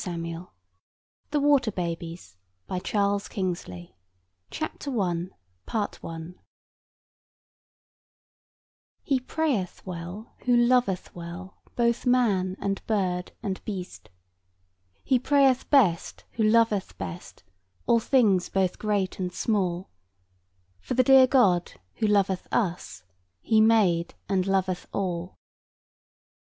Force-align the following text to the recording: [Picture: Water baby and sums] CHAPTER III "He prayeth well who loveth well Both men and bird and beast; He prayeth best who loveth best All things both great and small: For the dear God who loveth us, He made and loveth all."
[Picture: 0.03 0.47
Water 1.35 1.69
baby 1.71 2.19
and 2.67 2.83
sums] 2.87 3.29
CHAPTER 4.49 4.89
III 4.89 5.29
"He 9.03 9.19
prayeth 9.19 9.85
well 9.85 10.33
who 10.39 10.57
loveth 10.57 11.13
well 11.13 11.59
Both 11.75 12.07
men 12.07 12.57
and 12.59 12.87
bird 12.87 13.31
and 13.43 13.63
beast; 13.63 14.09
He 15.03 15.19
prayeth 15.19 15.69
best 15.69 16.23
who 16.31 16.43
loveth 16.45 16.97
best 16.97 17.43
All 17.85 17.99
things 17.99 18.49
both 18.49 18.79
great 18.79 19.19
and 19.19 19.31
small: 19.31 19.91
For 20.79 20.95
the 20.95 21.03
dear 21.03 21.27
God 21.27 21.73
who 21.97 22.07
loveth 22.07 22.47
us, 22.51 23.03
He 23.39 23.61
made 23.61 24.15
and 24.27 24.47
loveth 24.47 24.87
all." 24.91 25.35